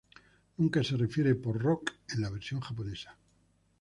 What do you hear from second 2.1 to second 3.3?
en la versión japonesa.